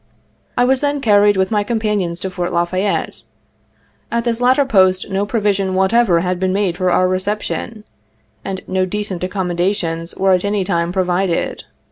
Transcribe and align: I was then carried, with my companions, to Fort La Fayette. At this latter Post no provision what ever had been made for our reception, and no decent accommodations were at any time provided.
I 0.57 0.63
was 0.65 0.81
then 0.81 0.99
carried, 0.99 1.37
with 1.37 1.51
my 1.51 1.63
companions, 1.63 2.19
to 2.21 2.31
Fort 2.31 2.51
La 2.51 2.65
Fayette. 2.65 3.21
At 4.11 4.23
this 4.23 4.41
latter 4.41 4.65
Post 4.65 5.07
no 5.11 5.27
provision 5.27 5.75
what 5.75 5.93
ever 5.93 6.21
had 6.21 6.39
been 6.39 6.51
made 6.51 6.75
for 6.75 6.89
our 6.89 7.07
reception, 7.07 7.83
and 8.43 8.61
no 8.67 8.87
decent 8.87 9.23
accommodations 9.23 10.15
were 10.15 10.31
at 10.31 10.43
any 10.43 10.63
time 10.63 10.91
provided. 10.91 11.65